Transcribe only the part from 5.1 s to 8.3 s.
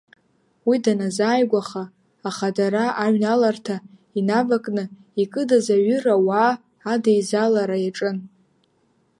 икыдыз аҩыра ауаа адеизалара иаҿын.